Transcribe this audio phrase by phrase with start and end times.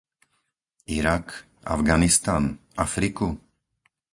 [0.87, 3.37] Irak, Afganistan, Afriku...?